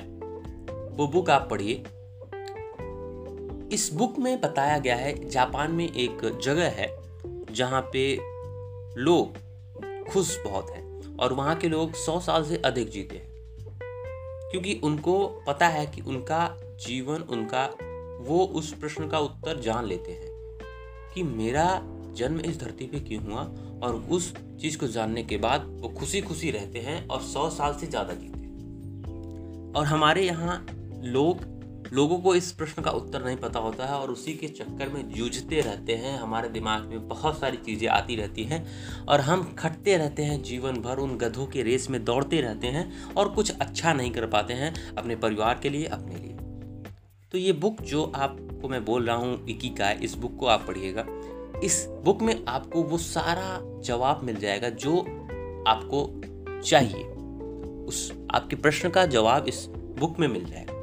वो 0.96 1.08
बुक 1.08 1.29
आप 1.29 1.48
पढ़िए। 1.50 1.84
इस 3.72 3.89
बुक 3.94 4.20
में 4.20 4.41
बताया 4.41 4.77
गया 4.77 4.96
है, 4.96 5.29
जापान 5.29 5.72
में 5.72 5.94
एक 5.94 6.39
जगह 6.44 6.70
है, 6.70 6.96
जहाँ 7.51 7.89
पे 7.94 8.17
लोग 9.01 9.38
खुश 10.12 10.39
बहुत 10.39 10.70
हैं, 10.70 11.17
और 11.17 11.34
वहाँ 11.34 11.55
के 11.55 11.67
लोग 11.67 11.94
सौ 11.94 12.20
साल 12.20 12.46
से 12.46 12.58
अधिक 12.58 12.89
जीते 12.89 13.15
हैं। 13.15 13.36
क्योंकि 14.51 14.82
उनको 14.84 15.44
पता 15.48 15.67
है 15.67 15.86
कि 15.86 16.01
उनका 16.01 16.58
जीवन, 16.88 17.22
उनका, 17.22 17.65
वो 18.29 18.46
उस 18.46 18.74
प्रश्न 18.74 19.08
का 19.08 19.20
उत्तर 19.20 19.60
जान 19.60 19.86
लेते 19.86 20.12
हैं 20.12 20.29
कि 21.13 21.24
मेरा 21.24 21.82
जन्म 22.13 22.39
इस 22.39 22.60
धरती 22.60 22.86
पे 22.86 23.00
क्यों 23.00 23.24
हुआ? 23.24 23.44
और 23.84 23.96
उस 24.10 24.34
चीज़ 24.62 24.77
को 24.77 24.88
जानने 24.88 25.24
के 25.24 25.38
बाद 25.38 25.65
वो 25.82 25.89
खुशी 25.89 26.22
खुशी 26.22 26.51
रहते 26.51 26.79
हैं 26.79 27.08
और 27.08 27.22
सौ 27.24 27.50
साल 27.50 27.74
से 27.74 27.88
ज़्यादा 27.88 28.13
जीते 28.13 28.39
हैं। 28.39 29.74
और 29.74 29.86
हमारे 29.86 30.25
यहाँ 30.25 30.65
लोग, 31.03 31.41
लोगों 31.94 32.17
को 32.20 32.34
इस 32.36 32.51
प्रश्न 32.51 32.82
का 32.82 32.91
उत्तर 32.91 33.24
नहीं 33.25 33.38
पता 33.38 33.60
होता 33.60 33.86
है 33.86 33.94
और 33.94 34.12
उसी 34.12 34.34
के 34.34 34.48
चक्कर 34.50 34.89
में 34.89 35.12
जूझते 35.12 35.60
रहते 35.62 35.96
हैं। 35.96 36.17
हमारे 36.20 36.50
दिमाग 36.50 36.86
में 36.86 37.08
बहुत 37.08 37.39
सारी 37.39 37.58
चीज़ें 37.58 37.88
आती 37.89 38.15
रहती 38.15 38.44
हैं 38.44 38.65
और 39.05 39.22
हम 39.22 39.44
खटते 39.60 39.98
रहते 39.98 40.24
हैं 40.24 40.41
जीवन 40.44 40.82
भर 40.82 40.98
उन 40.98 41.17
गधों 41.17 41.46
के 41.46 41.63
रेस 41.63 41.89
में 41.89 42.03
दौड़ते 42.05 42.41
रहते 42.41 42.67
हैं 42.67 43.13
और 43.13 43.29
कुछ 43.29 43.51
अच्छा 43.51 43.94
नहीं 43.94 44.12
कर 44.12 44.25
पाते 44.27 44.53
हैं 44.53 44.74
अपने 44.96 45.15
परिवार 45.15 45.60
के 45.63 45.70
लिए, 45.70 45.86
अपने 45.86 46.15
लिए। 46.15 46.34
तो 47.32 47.38
ये 47.38 47.51
बुक 47.53 47.82
जो 47.82 48.03
आपको 48.15 48.70
मैं 48.70 48.84
बोल 48.86 49.05
रहा 49.05 49.15
हूँ 49.15 49.46
इकी 49.48 49.70
का 49.70 49.91
इस 49.91 50.15
बुक 50.15 50.36
को 50.39 50.46
आप 50.46 50.65
पढ़िएगा। 50.67 51.05
इस 51.63 51.85
बुक 52.03 52.21
में 52.21 52.43
आपको 52.47 52.83
वो 52.83 52.97
सारा 52.97 53.59
जवाब 53.83 54.24
मिल 54.24 54.35
जाएगा 54.35 54.69
जो 54.69 55.00
आपको 55.67 56.62
चाहिए। 56.62 57.03
उस 57.85 58.12
आपके 58.35 58.55
प्रश्न 58.55 58.89
का 58.89 59.05
जवाब 59.07 59.47
इस 59.47 59.65
बुक 60.00 60.19
में 60.19 60.27
मिल 60.27 60.45
जाएगा। 60.45 60.74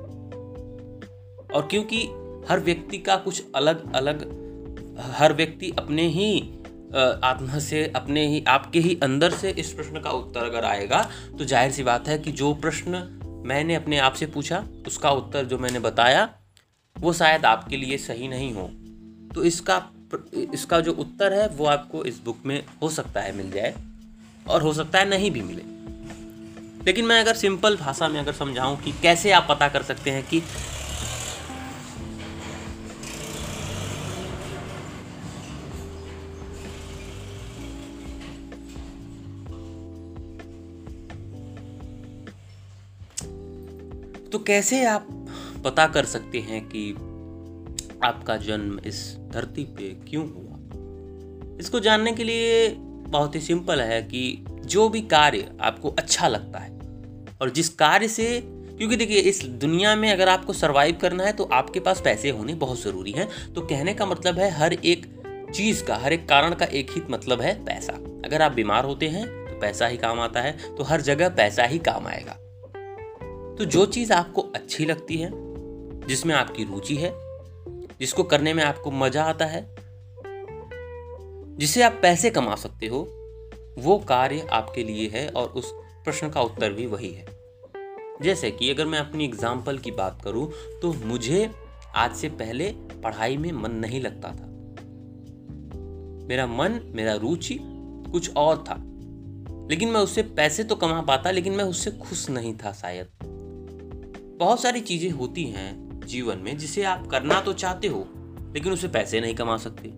और 1.54 1.66
क्योंकि 1.70 2.02
हर 2.48 2.60
व्यक्ति 2.60 2.98
का 2.98 3.16
कुछ 3.16 3.44
अलग 3.56 3.92
अलग, 3.94 4.22
हर 5.12 5.32
व्यक्ति 5.32 5.70
अपने 5.78 6.06
ही 6.08 6.40
आत्मा 6.94 7.58
से, 7.58 7.84
अपने 7.96 8.26
ही, 8.26 8.42
आपके 8.48 8.78
ही 8.78 8.98
अंदर 9.02 9.30
से 9.30 9.50
इस 9.50 9.72
प्रश्न 9.72 10.00
का 10.00 10.10
उत्तर 10.10 10.44
अगर 10.44 10.64
आएगा 10.64 11.02
तो 11.38 11.44
ज़ाहिर 11.44 11.72
सी 11.72 11.82
बात 11.82 12.08
है 12.08 12.18
कि 12.18 12.32
जो 12.32 12.52
प्रश्न 12.54 13.02
मैंने 13.46 13.74
अपने 13.74 13.98
आप 13.98 14.14
से 14.14 14.26
पूछा, 14.26 14.64
उसका 14.86 15.10
उत्तर 15.10 15.44
जो 15.44 15.58
मैंने 15.58 15.78
बताया, 15.78 16.28
वो 16.96 17.12
शायद 17.12 17.44
आपके 17.44 17.76
लिए 17.76 17.98
सही 17.98 18.28
नहीं 18.28 18.52
हो। 18.54 18.68
तो 19.34 19.44
इसका 19.44 19.78
इसका 20.54 20.80
जो 20.80 20.92
उत्तर 20.92 21.32
है, 21.32 21.48
वो 21.48 21.66
आपको 21.66 22.04
इस 22.04 22.20
बुक 22.24 22.38
में 22.46 22.64
हो 22.82 22.88
सकता 22.88 23.20
है 23.20 23.36
मिल 23.36 23.50
जाए 23.50 23.74
और 24.48 24.62
हो 24.62 24.72
सकता 24.72 24.98
है 24.98 25.08
नहीं 25.08 25.30
भी 25.30 25.40
मिले। 25.40 25.62
लेकिन 26.84 27.04
मैं 27.04 27.20
अगर 27.20 27.34
सिंपल 27.34 27.76
भाषा 27.76 28.08
में 28.08 28.20
अगर 28.20 28.32
समझाऊं 28.32 28.76
कि 28.76 28.92
कैसे 28.92 29.32
आप 29.32 29.46
पता 29.48 29.68
कर 29.68 29.82
सकते 29.82 30.10
हैं 30.10 30.22
कि 30.26 30.42
तो 44.32 44.38
कैसे 44.38 44.84
आप 44.84 45.06
पता 45.64 45.86
कर 45.86 46.04
सकते 46.04 46.38
हैं 46.38 46.64
कि 46.64 46.94
आपका 48.04 48.36
जन्म 48.36 48.78
इस 48.86 49.16
धरती 49.30 49.64
पे 49.76 49.88
क्यों 50.08 50.24
हुआ? 50.24 51.58
इसको 51.60 51.80
जानने 51.80 52.12
के 52.12 52.24
लिए 52.24 52.68
बहुत 53.08 53.34
ही 53.34 53.40
सिंपल 53.40 53.80
है 53.80 54.02
कि 54.02 54.44
जो 54.66 54.88
भी 54.88 55.00
कार्य 55.00 55.50
आपको 55.60 55.90
अच्छा 55.90 56.28
लगता 56.28 56.58
है, 56.58 56.70
और 57.40 57.50
जिस 57.50 57.68
कार्य 57.68 58.08
से, 58.08 58.40
क्योंकि 58.78 58.96
देखिए, 58.96 59.18
इस 59.18 59.44
दुनिया 59.44 59.94
में 59.96 60.10
अगर 60.12 60.28
आपको 60.28 60.52
सरवाइव 60.52 60.98
करना 61.00 61.24
है 61.24 61.32
तो 61.32 61.44
आपके 61.44 61.80
पास 61.80 62.00
पैसे 62.00 62.30
होने 62.30 62.54
बहुत 62.54 62.82
ज़रूरी 62.82 63.12
हैं। 63.12 63.28
तो 63.54 63.60
कहने 63.60 63.94
का 63.94 64.06
मतलब 64.06 64.38
है, 64.38 64.50
हर 64.50 64.72
एक 64.72 65.06
चीज़ 65.54 65.84
का, 65.84 65.96
हर 65.96 66.12
एक 66.12 66.28
कारण 66.28 66.54
का 66.54 66.64
एक 66.64 66.90
ही 66.90 67.02
मतलब 67.10 67.40
है 67.40 67.54
पैसा। 67.64 67.92
अगर 68.26 68.42
आप 68.42 68.52
बीमार 68.52 68.84
होते 68.84 69.08
हैं 69.08 69.26
तो 69.26 69.60
पैसा 69.60 69.86
ही 69.86 69.96
काम 69.96 70.20
आता 70.20 70.40
है 70.40 70.56
तो 70.76 70.84
हर 70.84 71.00
जगह 71.00 71.28
पैसा 71.28 71.64
ही 71.64 71.78
काम 71.78 72.06
आएगा। 72.06 72.38
तो 73.58 73.64
जो 73.64 73.84
चीज़ 73.86 74.12
आपको 74.12 74.42
अच्छी 74.54 74.84
लगती 74.84 75.16
है, 75.16 75.30
जिसमें 76.06 76.34
आपकी 76.34 76.64
रुचि 76.64 76.96
है 76.96 77.10
जिसको 78.00 78.22
करने 78.24 78.54
में 78.54 78.62
आपको 78.64 78.90
मज़ा 78.90 79.24
आता 79.24 79.46
है, 79.46 79.64
जिसे 81.58 81.82
आप 81.82 81.98
पैसे 82.02 82.30
कमा 82.30 82.54
सकते 82.56 82.86
हो, 82.86 83.00
वो 83.78 83.98
कार्य 83.98 84.46
आपके 84.52 84.84
लिए 84.84 85.08
है 85.08 85.28
और 85.28 85.48
उस 85.48 85.72
प्रश्न 86.04 86.28
का 86.30 86.40
उत्तर 86.42 86.72
भी 86.72 86.86
वही 86.86 87.12
है। 87.12 87.26
जैसे 88.22 88.50
कि 88.50 88.70
अगर 88.70 88.86
मैं 88.86 88.98
अपनी 88.98 89.24
एग्ज़ाम्पल 89.24 89.78
की 89.78 89.90
बात 89.90 90.20
करूँ 90.24 90.50
तो 90.82 90.92
मुझे 91.06 91.50
आज 91.96 92.14
से 92.16 92.28
पहले 92.30 92.70
पढ़ाई 93.02 93.36
में 93.36 93.50
मन 93.52 93.72
नहीं 93.72 94.00
लगता 94.00 94.28
था। 94.28 94.46
मेरा 96.26 96.46
मन, 96.46 96.80
मेरा 96.86 97.14
रुचि 97.14 97.58
कुछ 97.62 98.34
और 98.36 98.64
था, 98.68 98.74
लेकिन 99.70 99.88
मैं 99.88 100.00
उससे 100.00 100.22
पैसे 100.22 100.64
तो 100.64 100.76
कमा 100.76 101.00
पाता, 101.02 101.30
लेकिन 101.30 101.52
मैं 101.52 101.64
उससे 101.64 101.90
खुश 101.92 102.28
नहीं 102.30 102.54
था 102.56 102.72
शायद। 102.72 103.08
बहुत 104.38 104.60
सारी 104.60 104.80
चीज़ें 104.82 105.10
होती 105.10 105.44
हैं 105.46 105.81
जीवन 106.06 106.38
में 106.38 106.58
जिसे 106.58 106.82
आप 106.82 107.06
करना 107.06 107.40
तो 107.40 107.52
चाहते 107.52 107.88
हो, 107.88 108.08
लेकिन 108.54 108.72
उसे 108.72 108.88
पैसे 108.88 109.20
नहीं 109.20 109.34
कमा 109.34 109.56
सकते। 109.56 109.88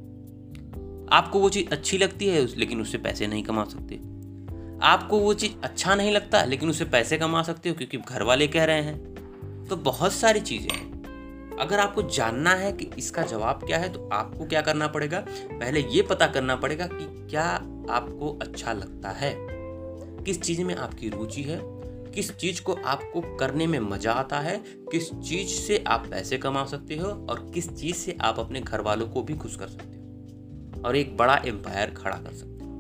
आपको 1.13 1.39
वो 1.39 1.49
चीज़ 1.49 1.71
अच्छी 1.71 1.99
लगती 1.99 2.29
है, 2.29 2.57
लेकिन 2.57 2.81
उससे 2.81 2.99
पैसे 2.99 3.27
नहीं 3.27 3.43
कमा 3.43 3.65
सकते। 3.65 3.97
आपको 4.83 5.19
वो 5.19 5.35
चीज़ 5.35 5.53
अच्छा 5.63 5.95
नहीं 5.95 6.13
लगता, 6.13 6.45
लेकिन 6.45 6.71
उससे 6.71 6.85
पैसे 6.85 7.19
कमा 7.19 7.43
सकते 7.43 7.69
हो, 7.69 7.75
क्योंकि 7.75 7.99
घर 7.99 8.23
वाले 8.23 8.47
कह 8.47 8.65
रहे 8.65 8.83
हैं। 8.83 9.15
तो 9.71 9.77
बहुत 9.77 10.13
सारी 10.13 10.41
चीज़ें 10.41 10.77
हैं। 10.77 10.95
अगर 11.61 11.81
आपको 11.81 12.03
जानना 12.03 12.51
है 12.51 12.73
कि 12.73 12.91
इसका 12.99 13.23
जवाब 13.23 13.61
क्या 13.67 13.79
है 13.79 13.93
तो 13.93 14.09
आपको 14.13 14.47
क्या 14.47 14.61
करना 14.61 14.87
पड़ेगा? 14.87 15.25
पहले 15.31 15.81
ये 15.81 16.03
पता 16.03 16.27
करना 16.27 16.57
पड़ेगा 16.57 16.87
कि 16.87 17.27
क्या 17.31 17.45
आपको 17.91 18.39
अच्छा 18.43 18.73
लगता 18.73 19.11
है। 19.11 19.37
किस 20.25 20.43
चीज़ 20.43 20.63
में 20.63 20.75
आपकी 20.75 21.09
रुचि 21.09 21.43
है? 21.43 21.74
किस 22.15 22.37
चीज़ 22.37 22.63
को 22.63 22.73
आपको 22.73 23.37
करने 23.37 23.67
में 23.67 23.79
मज़ा 23.79 24.13
आता 24.13 24.41
है, 24.41 24.65
किस 24.67 25.15
चीज़ 25.15 25.49
से 25.49 25.85
आप 25.87 26.07
पैसे 26.11 26.39
कमा 26.39 26.65
सकते 26.65 26.97
हो 26.97 27.09
और 27.09 27.51
किस 27.55 27.69
चीज़ 27.69 27.97
से 27.97 28.17
आप 28.21 28.39
अपने 28.39 28.61
घर 28.61 28.81
वालों 28.81 29.09
को 29.09 29.23
भी 29.23 29.35
खुश 29.35 29.57
कर 29.57 29.69
सकते 29.69 29.97
हो। 29.97 30.83
और 30.85 30.97
एक 30.97 31.17
बड़ा 31.17 31.37
एम्पायर 31.37 31.91
खड़ा 31.91 32.17
कर 32.17 32.33
सकते 32.33 32.65
हो। 32.65 32.71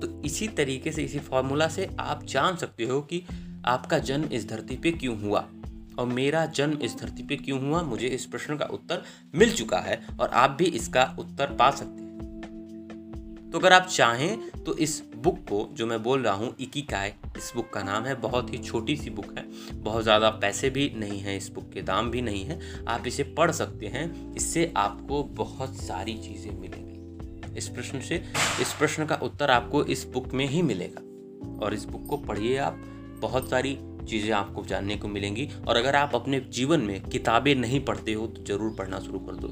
तो 0.00 0.22
इसी 0.22 0.48
तरीके 0.48 0.92
से, 0.92 1.04
इसी 1.04 1.18
फॉर्मूला 1.18 1.68
से 1.68 1.90
आप 2.00 2.24
जान 2.24 2.56
सकते 2.56 2.84
हो 2.84 3.00
कि 3.00 3.22
आपका 3.64 3.98
जन्म 3.98 4.24
इस 4.24 4.48
धरती 4.48 4.76
पे 4.76 4.90
क्यों 4.90 5.20
हुआ। 5.20 5.48
और 5.98 6.06
मेरा 6.06 6.46
जन्म 6.46 6.78
इस 6.78 6.98
धरती 6.98 7.22
पे 7.22 7.36
क्यों 7.36 7.68
हुआ, 7.68 7.82
मुझे 7.82 8.06
इस 8.06 8.26
प्रश्न 8.26 8.56
का 8.56 8.64
उत्तर 8.64 9.02
मिल 9.34 9.52
चुका 9.52 9.78
है 9.78 10.06
और 10.20 10.28
आप 10.28 10.50
भी 10.50 10.64
इसका 10.64 11.16
उत्तर 11.18 11.46
पा 11.46 11.70
सकते 11.70 11.99
तो 13.52 13.58
अगर 13.58 13.72
आप 13.72 13.86
चाहें 13.86 14.62
तो 14.64 14.76
इस 14.76 15.02
बुक 15.16 15.38
को, 15.48 15.68
जो 15.72 15.86
मैं 15.86 16.02
बोल 16.02 16.22
रहा 16.22 16.34
हूँ 16.34 16.54
इकिकाय 16.60 17.14
इस 17.36 17.52
बुक 17.56 17.68
का 17.72 17.82
नाम 17.82 18.04
है, 18.04 18.14
बहुत 18.14 18.52
ही 18.52 18.58
छोटी 18.58 18.96
सी 18.96 19.10
बुक 19.10 19.38
है। 19.38 19.44
बहुत 19.74 20.02
ज़्यादा 20.02 20.30
पैसे 20.30 20.70
भी 20.70 20.92
नहीं 20.96 21.18
हैं, 21.20 21.36
इस 21.36 21.50
बुक 21.52 21.70
के 21.72 21.82
दाम 21.82 22.10
भी 22.10 22.22
नहीं 22.22 22.44
है। 22.44 22.58
आप 22.88 23.06
इसे 23.06 23.22
पढ़ 23.38 23.50
सकते 23.50 23.86
हैं, 23.86 24.34
इससे 24.34 24.72
आपको 24.76 25.22
बहुत 25.36 25.74
सारी 25.76 26.16
चीज़ें 26.18 26.52
मिलेंगी। 26.52 27.58
इस 27.58 27.68
प्रश्न 27.68 28.00
से, 28.00 28.22
इस 28.60 28.72
प्रश्न 28.72 29.06
का 29.06 29.14
उत्तर 29.14 29.50
आपको 29.50 29.84
इस 29.84 30.06
बुक 30.06 30.32
में 30.32 30.46
ही 30.46 30.62
मिलेगा। 30.62 31.02
और 31.64 31.74
इस 31.74 31.84
बुक 31.84 32.06
को 32.06 32.16
पढ़िए 32.16 32.56
आप, 32.56 32.80
बहुत 33.20 33.50
सारी 33.50 33.78
चीज़ें 34.08 34.30
आपको 34.32 34.64
जानने 34.64 34.96
को 34.96 35.08
मिलेंगी। 35.08 35.48
और 35.68 35.76
अगर 35.76 35.96
आप 35.96 36.14
अपने 36.14 36.40
जीवन 36.50 36.80
में 36.80 37.00
किताबें 37.02 37.54
नहीं 37.54 37.80
पढ़ते 37.80 38.12
हो 38.12 38.26
तो 38.26 38.44
ज़रूर 38.44 38.74
पढ़ना 38.74 39.00
शुरू 39.00 39.18
कर 39.18 39.36
दो। 39.36 39.48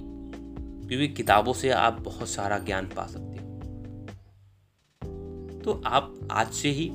क्योंकि 0.88 1.08
किताबों 1.08 1.52
से 1.52 1.70
आप 1.70 2.00
बहुत 2.00 2.28
सारा 2.28 2.58
ज्ञान 2.58 2.86
पा 2.86 3.06
सकते 3.06 3.38
तो 5.64 5.82
आप 5.86 6.14
आज 6.30 6.52
से 6.52 6.70
ही 6.70 6.90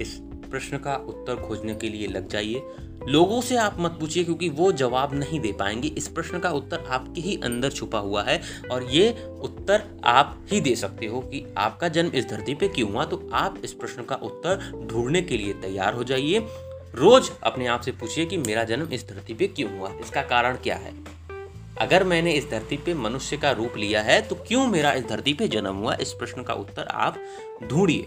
इस 0.00 0.18
प्रश्न 0.50 0.78
का 0.78 0.94
उत्तर 0.96 1.36
खोजने 1.36 1.74
के 1.74 1.88
लिए 1.88 2.06
लग 2.06 2.28
जाइए। 2.28 2.62
लोगों 3.08 3.40
से 3.40 3.56
आप 3.56 3.76
मत 3.78 3.96
पूछिए, 4.00 4.24
क्योंकि 4.24 4.48
वो 4.48 4.72
जवाब 4.72 5.14
नहीं 5.14 5.40
दे 5.40 5.52
पाएँगे। 5.52 5.88
इस 5.88 6.08
प्रश्न 6.08 6.38
का 6.38 6.50
उत्तर 6.50 6.84
आपके 6.90 7.20
ही 7.20 7.36
अंदर 7.44 7.70
छुपा 7.70 7.98
हुआ 7.98 8.22
है, 8.22 8.40
और 8.70 8.84
ये 8.84 9.10
उत्तर 9.42 10.00
आप 10.04 10.46
ही 10.52 10.60
दे 10.60 10.74
सकते 10.76 11.06
हो 11.06 11.20
कि 11.20 11.44
आपका 11.58 11.88
जन्म 11.88 12.10
इस 12.10 12.28
धरती 12.28 12.54
पे 12.54 12.68
क्यों 12.68 12.92
हुआ। 12.92 13.04
तो 13.04 13.30
आप 13.32 13.60
इस 13.64 13.72
प्रश्न 13.72 14.02
का 14.02 14.16
उत्तर 14.16 14.86
ढूँढने 14.86 15.22
के 15.22 15.36
लिए 15.36 15.52
तैयार 15.52 15.94
हो 15.94 16.04
जाइए। 16.04 16.38
रोज 16.94 17.30
अपने 17.42 17.66
आप 17.66 17.80
से 17.80 17.92
पूछिए 17.92 18.26
कि 18.26 18.36
मेरा 18.36 18.64
जन्म 18.64 18.88
इस 18.92 19.08
धरती 19.08 19.34
पे 19.34 19.46
क्यों 19.46 19.78
हुआ? 19.78 19.92
इसका 20.00 20.22
कारण 20.22 20.56
क्या 20.56 20.76
है? 20.76 21.17
अगर 21.80 22.04
मैंने 22.04 22.32
इस 22.32 22.50
धरती 22.50 22.76
पे 22.76 22.94
मनुष्य 22.94 23.36
का 23.36 23.50
रूप 23.50 23.76
लिया 23.76 24.02
है 24.02 24.22
तो 24.22 24.34
क्यों 24.34 24.66
मेरा 24.66 24.92
इस 24.92 25.04
धरती 25.04 25.34
पे 25.34 25.48
जन्म 25.48 25.74
हुआ? 25.74 25.94
इस 25.94 26.12
प्रश्न 26.12 26.42
का 26.42 26.54
उत्तर 26.54 26.82
आप 26.82 27.16
ढूंढिए। 27.64 28.02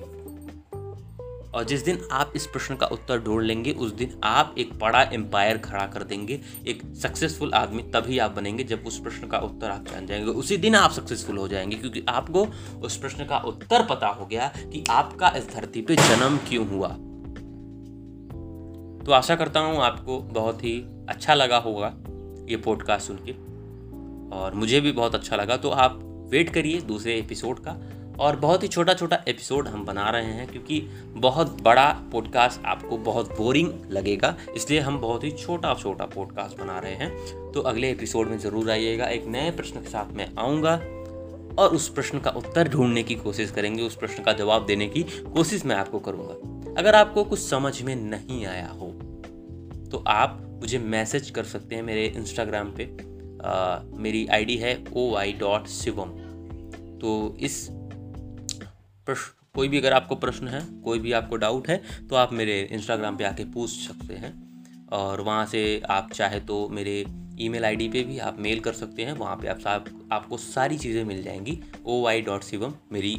और 1.53 1.63
जिस 1.63 1.81
दिन 1.81 2.07
आप 2.11 2.33
इस 2.35 2.45
प्रश्न 2.45 2.75
का 2.75 2.87
उत्तर 2.87 3.19
ढूंढ 3.19 3.43
लेंगे, 3.43 3.71
उस 3.71 3.91
दिन 3.91 4.21
आप 4.23 4.55
एक 4.57 4.79
बड़ा 4.79 5.01
एम्पायर 5.03 5.57
खड़ा 5.57 5.85
कर 5.87 6.03
देंगे। 6.03 6.39
एक 6.67 6.95
सक्सेसफुल 6.95 7.53
आदमी 7.53 7.83
तभी 7.83 8.19
आप 8.19 8.31
बनेंगे 8.31 8.63
जब 8.63 8.83
उस 8.87 8.99
प्रश्न 8.99 9.27
का 9.27 9.37
उत्तर 9.37 9.69
आप 9.69 9.85
जान 9.85 10.05
जाएँगे 10.05 10.31
उसी 10.31 10.57
दिन 10.57 10.75
आप 10.75 10.91
सक्सेसफुल 10.91 11.37
हो 11.37 11.47
जाएँगे, 11.47 11.75
क्योंकि 11.75 12.05
आपको 12.09 12.47
उस 12.81 12.97
प्रश्न 12.97 13.25
का 13.25 13.37
उत्तर 13.37 13.85
पता 13.85 14.07
हो 14.07 14.25
गया 14.25 14.47
कि 14.57 14.83
आपका 14.89 15.33
इस 15.37 15.53
धरती 15.53 15.81
पे 15.81 15.95
जन्म 15.95 16.37
क्यों 16.37 16.67
हुआ। 16.67 16.89
तो 19.05 19.11
आशा 19.11 19.35
करता 19.35 19.59
हूँ 19.59 19.77
आपको 19.77 20.19
बहुत 20.19 20.63
ही 20.63 20.79
अच्छा 21.09 21.33
लगा 21.33 21.57
होगा 21.57 21.93
ये 22.49 22.57
पॉडकास्ट 22.57 23.07
सुन 23.07 23.15
के। 23.15 23.50
और 24.31 24.53
मुझे 24.55 24.79
भी 24.81 24.91
बहुत 24.91 25.15
अच्छा 25.15 25.35
लगा। 25.35 25.57
तो 25.57 25.69
आप 25.69 25.99
वेट 26.31 26.49
करिए 26.49 26.81
दूसरे 26.81 27.17
एपिसोड 27.19 27.59
का। 27.59 27.79
और 28.19 28.35
बहुत 28.35 28.63
ही 28.63 28.67
छोटा 28.67 28.93
छोटा 28.93 29.17
एपिसोड 29.27 29.67
हम 29.67 29.85
बना 29.85 30.09
रहे 30.09 30.31
हैं 30.33 30.47
क्योंकि 30.47 30.79
बहुत 31.15 31.61
बड़ा 31.61 31.85
पॉडकास्ट 32.11 32.65
आपको 32.65 32.97
बहुत 32.99 33.37
बोरिंग 33.37 33.71
लगेगा। 33.91 34.35
इसलिए 34.55 34.79
हम 34.79 34.99
बहुत 35.01 35.23
ही 35.23 35.31
छोटा 35.31 35.73
छोटा 35.73 36.05
पॉडकास्ट 36.05 36.57
बना 36.57 36.77
रहे 36.79 36.93
हैं। 36.93 37.51
तो 37.51 37.61
अगले 37.61 37.89
एपिसोड 37.91 38.27
में 38.27 38.37
ज़रूर 38.39 38.71
आइएगा। 38.71 39.05
एक 39.05 39.25
नए 39.27 39.51
प्रश्न 39.51 39.81
के 39.81 39.89
साथ 39.89 40.13
मैं 40.13 40.27
आऊँगा 40.39 40.75
और 41.59 41.75
उस 41.75 41.87
प्रश्न 41.89 42.19
का 42.19 42.31
उत्तर 42.31 42.67
ढूँढने 42.67 43.03
की 43.03 43.15
कोशिश 43.15 43.51
करेंगे। 43.51 43.83
उस 43.83 43.95
प्रश्न 43.95 44.23
का 44.23 44.33
जवाब 44.33 44.65
देने 44.65 44.87
की 44.87 45.03
कोशिश 45.03 45.65
मैं 45.65 45.75
आपको 45.75 45.99
करूँगा। 45.99 46.79
अगर 46.79 46.95
आपको 46.95 47.23
कुछ 47.23 47.39
समझ 47.39 47.81
में 47.81 47.95
नहीं 47.95 48.45
आया 48.45 48.67
हो 48.69 48.87
तो 49.91 50.03
आप 50.07 50.39
मुझे 50.61 50.79
मैसेज 50.79 51.29
कर 51.29 51.43
सकते 51.45 51.75
हैं 51.75 51.83
मेरे 51.83 52.05
इंस्टाग्राम 52.07 52.71
पे। 52.71 52.85
मेरी 53.97 54.25
आईडी 54.27 54.57
है 54.57 54.83
ओ 54.93 55.09
वाई 55.11 55.33
डॉट 55.33 55.67
शिवम 55.67 56.09
तो 56.99 57.35
इस 57.39 57.67
प्रश्न 59.07 59.39
कोई 59.55 59.67
भी 59.67 59.77
अगर 59.77 59.93
आपको 59.93 60.15
प्रश्न 60.15 60.47
है, 60.47 60.61
कोई 60.83 60.99
भी 60.99 61.11
आपको 61.11 61.35
डाउट 61.35 61.69
है 61.69 61.81
तो 62.09 62.15
आप 62.15 62.33
मेरे 62.33 62.59
इंस्टाग्राम 62.71 63.17
पे 63.17 63.23
आके 63.23 63.43
पूछ 63.45 63.69
सकते 63.69 64.13
हैं। 64.13 64.33
और 64.93 65.21
वहाँ 65.21 65.45
से 65.45 65.81
आप 65.89 66.11
चाहे 66.13 66.39
तो 66.39 66.67
मेरे 66.69 67.03
ईमेल 67.39 67.65
आईडी 67.65 67.87
पे 67.89 68.03
भी 68.03 68.17
आप 68.19 68.39
मेल 68.39 68.59
कर 68.59 68.73
सकते 68.73 69.03
हैं। 69.03 69.13
वहाँ 69.13 69.35
पे 69.35 69.47
आप 69.47 69.59
साब, 69.59 69.85
आपको 70.11 70.37
सारी 70.37 70.77
चीज़ें 70.77 71.03
मिल 71.03 71.23
जाएँगी। 71.23 71.59
ओ 71.85 72.01
वाई 72.03 72.21
डॉट 72.21 72.43
शिवम 72.43 72.73
मेरी 72.91 73.17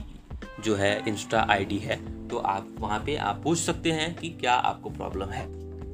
जो 0.64 0.74
है 0.74 1.02
इंस्टा 1.08 1.46
आईडी 1.50 1.78
है। 1.78 1.96
तो 2.28 2.36
आप, 2.36 2.74
वहाँ 2.78 3.02
पे 3.06 3.16
आप 3.16 3.40
पूछ 3.44 3.58
सकते 3.58 3.92
हैं 3.92 4.14
कि 4.14 4.30
क्या 4.30 4.54
आपको 4.54 4.90
प्रॉब्लम 4.90 5.28
है। 5.28 5.46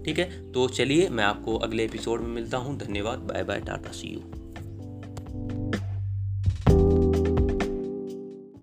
ठीक 0.08 0.18
है? 0.18 0.52
तो 0.52 0.68
चलिए 0.68 1.08
मैं 1.08 1.24
आपको 1.24 1.56
अगले 1.56 1.84
एपिसोड 1.84 2.20
में 2.20 2.28
मिलता 2.28 2.58
हूँ। 2.58 2.78
धन्यवाद। 2.78 3.18
Bye 3.18 3.42
bye 3.42 3.60
tata 3.60 3.92
see 3.92 4.08
you 4.08 4.37